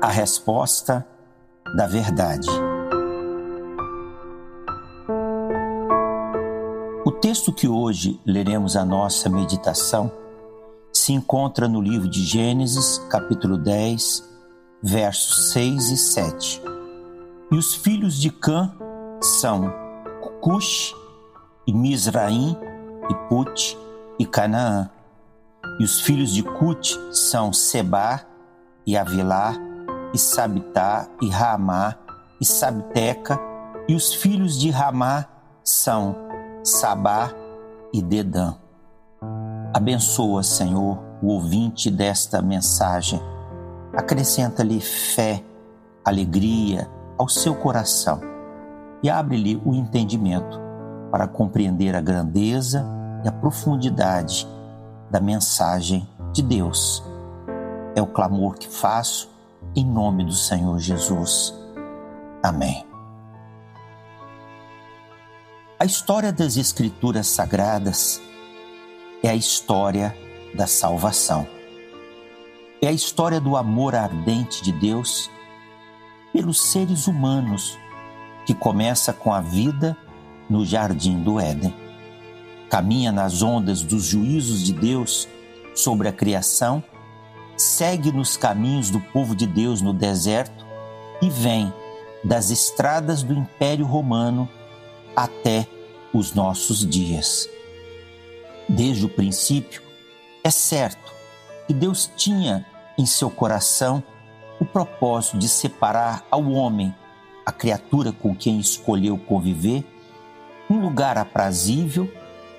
[0.00, 1.06] A resposta
[1.74, 2.48] da verdade.
[7.04, 10.12] O texto que hoje leremos a nossa meditação
[10.92, 14.22] se encontra no livro de Gênesis, capítulo 10,
[14.82, 16.62] versos 6 e 7.
[17.50, 18.74] E os filhos de Cã
[19.22, 19.72] são
[20.42, 20.94] Cush
[21.66, 22.56] e Misraim
[23.08, 23.78] e Put
[24.18, 24.90] e Canaã.
[25.80, 28.26] E os filhos de Cut são Seba
[28.86, 29.54] e Avilá
[30.16, 31.94] e Sabitá e Ramá
[32.40, 33.38] e Sabteca.
[33.86, 35.26] E os filhos de Ramá
[35.62, 36.16] são
[36.64, 37.30] Sabá
[37.92, 38.54] e Dedã.
[39.74, 43.20] Abençoa, Senhor, o ouvinte desta mensagem.
[43.94, 45.44] Acrescenta-lhe fé,
[46.02, 48.18] alegria ao seu coração
[49.02, 50.58] e abre-lhe o entendimento
[51.10, 52.86] para compreender a grandeza
[53.22, 54.48] e a profundidade
[55.10, 57.04] da mensagem de Deus.
[57.94, 59.35] É o clamor que faço
[59.74, 61.54] em nome do Senhor Jesus.
[62.42, 62.84] Amém.
[65.78, 68.20] A história das Escrituras Sagradas
[69.22, 70.16] é a história
[70.54, 71.46] da salvação.
[72.80, 75.30] É a história do amor ardente de Deus
[76.32, 77.78] pelos seres humanos,
[78.46, 79.96] que começa com a vida
[80.48, 81.74] no jardim do Éden.
[82.70, 85.28] Caminha nas ondas dos juízos de Deus
[85.74, 86.82] sobre a criação,
[87.56, 90.66] segue nos caminhos do povo de Deus no deserto
[91.22, 91.72] e vem
[92.22, 94.48] das estradas do Império Romano
[95.14, 95.66] até
[96.12, 97.48] os nossos dias.
[98.68, 99.82] Desde o princípio,
[100.42, 101.12] é certo
[101.66, 102.66] que Deus tinha
[102.98, 104.02] em seu coração
[104.60, 106.94] o propósito de separar ao homem,
[107.44, 109.84] a criatura com quem escolheu conviver,
[110.68, 112.10] um lugar aprazível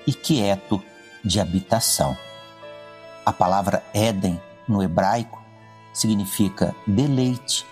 [0.06, 0.82] e quieto
[1.24, 2.16] de habitação.
[3.26, 5.42] A palavra Éden, no hebraico,
[5.92, 7.66] significa deleite.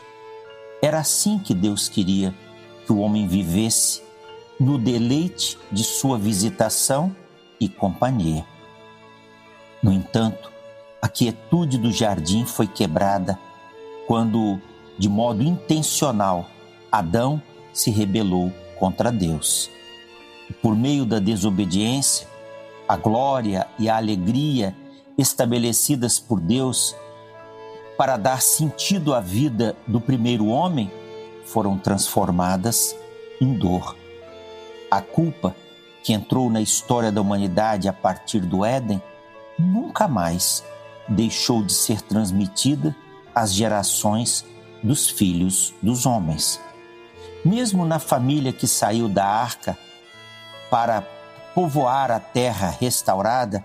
[0.83, 2.35] Era assim que Deus queria
[2.85, 4.03] que o homem vivesse,
[4.59, 7.15] no deleite de sua visitação
[7.61, 8.45] e companhia.
[9.83, 10.51] No entanto,
[11.01, 13.39] a quietude do jardim foi quebrada
[14.07, 14.61] quando,
[14.99, 16.47] de modo intencional,
[16.91, 17.43] Adão
[17.73, 19.71] se rebelou contra Deus.
[20.63, 22.27] Por meio da desobediência,
[22.89, 24.75] a glória e a alegria
[25.17, 26.95] estabelecidas por Deus
[27.97, 30.91] para dar sentido à vida do primeiro homem
[31.45, 32.95] foram transformadas
[33.41, 33.97] em dor.
[34.91, 35.55] A culpa
[36.03, 39.03] que entrou na história da humanidade a partir do Éden
[39.59, 40.63] nunca mais
[41.09, 42.95] deixou de ser transmitida
[43.35, 44.45] às gerações
[44.83, 46.61] dos filhos dos homens.
[47.45, 49.79] Mesmo na família que saiu da arca
[50.71, 51.03] para
[51.55, 53.65] povoar a terra restaurada,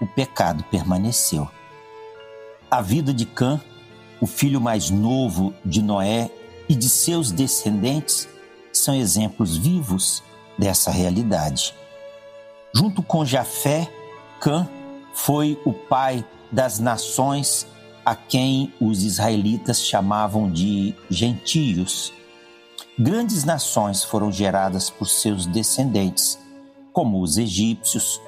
[0.00, 1.48] o pecado permaneceu.
[2.70, 3.60] A vida de Cã,
[4.20, 6.30] o filho mais novo de Noé
[6.68, 8.28] e de seus descendentes,
[8.72, 10.22] são exemplos vivos
[10.58, 11.74] dessa realidade.
[12.74, 13.90] Junto com Jafé,
[14.40, 14.68] Cã
[15.14, 17.66] foi o pai das nações
[18.04, 22.12] a quem os israelitas chamavam de gentios.
[22.98, 26.38] Grandes nações foram geradas por seus descendentes,
[26.92, 28.20] como os egípcios,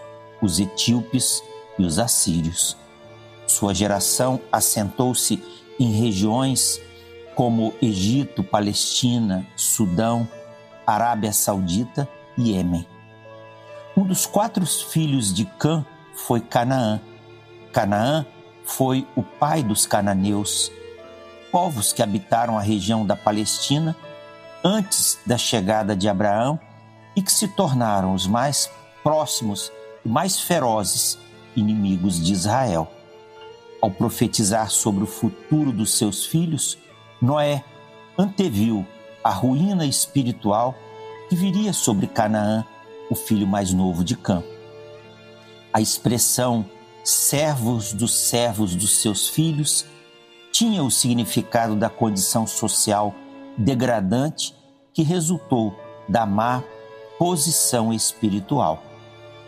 [0.42, 1.42] os etíopes
[1.80, 2.76] e os assírios.
[3.46, 5.42] Sua geração assentou-se
[5.78, 6.80] em regiões
[7.34, 10.28] como Egito, Palestina, Sudão,
[10.86, 12.86] Arábia Saudita e Iêmen.
[13.96, 17.00] Um dos quatro filhos de Cã foi Canaã.
[17.72, 18.26] Canaã
[18.64, 20.70] foi o pai dos cananeus,
[21.50, 23.96] povos que habitaram a região da Palestina
[24.62, 26.60] antes da chegada de Abraão
[27.16, 28.70] e que se tornaram os mais
[29.02, 29.72] próximos
[30.04, 31.18] e mais ferozes
[31.56, 32.90] inimigos de Israel.
[33.80, 36.78] Ao profetizar sobre o futuro dos seus filhos,
[37.20, 37.64] Noé
[38.18, 38.86] anteviu
[39.22, 40.74] a ruína espiritual
[41.28, 42.64] que viria sobre Canaã,
[43.10, 44.42] o filho mais novo de Cã.
[45.72, 46.66] A expressão
[47.04, 49.86] servos dos servos dos seus filhos
[50.52, 53.14] tinha o significado da condição social
[53.56, 54.54] degradante
[54.92, 55.74] que resultou
[56.08, 56.62] da má
[57.18, 58.82] posição espiritual.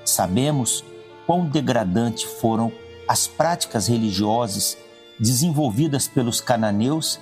[0.04, 0.84] Sabemos
[1.26, 2.72] quão degradante foram
[3.08, 4.76] as práticas religiosas
[5.18, 7.20] desenvolvidas pelos cananeus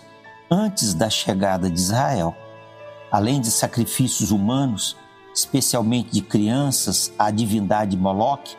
[0.50, 2.34] antes da chegada de Israel.
[3.10, 4.96] Além de sacrifícios humanos,
[5.34, 8.56] especialmente de crianças à divindade Moloque,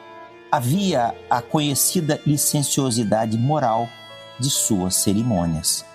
[0.52, 3.88] havia a conhecida licenciosidade moral
[4.40, 5.86] de suas cerimônias.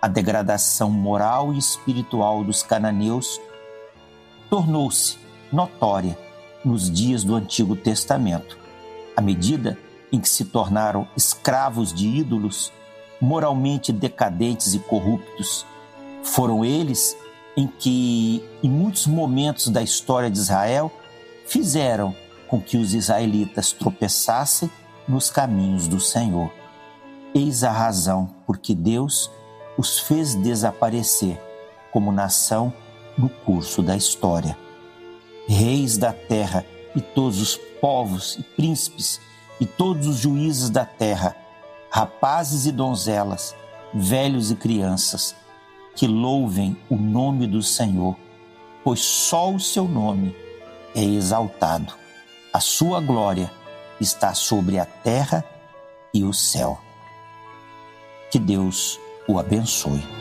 [0.00, 3.40] A degradação moral e espiritual dos cananeus
[4.48, 5.18] tornou-se
[5.52, 6.16] notória
[6.64, 8.58] nos dias do Antigo Testamento,
[9.20, 9.78] à medida
[10.10, 12.72] em que se tornaram escravos de ídolos
[13.20, 15.66] moralmente decadentes e corruptos.
[16.24, 17.14] Foram eles
[17.54, 20.90] em que, em muitos momentos da história de Israel,
[21.46, 22.16] fizeram
[22.48, 24.70] com que os israelitas tropeçassem
[25.06, 26.50] nos caminhos do Senhor.
[27.34, 29.30] Eis a razão por que Deus
[29.76, 31.38] os fez desaparecer
[31.92, 32.72] como nação
[33.18, 34.56] no curso da história.
[35.46, 36.64] Reis da terra
[36.94, 39.20] e todos os povos e príncipes
[39.60, 41.36] e todos os juízes da terra,
[41.90, 43.54] rapazes e donzelas,
[43.92, 45.34] velhos e crianças,
[45.94, 48.16] que louvem o nome do Senhor,
[48.82, 50.34] pois só o seu nome
[50.94, 51.92] é exaltado.
[52.52, 53.50] A sua glória
[54.00, 55.44] está sobre a terra
[56.14, 56.80] e o céu.
[58.30, 58.98] Que Deus
[59.28, 60.19] o abençoe.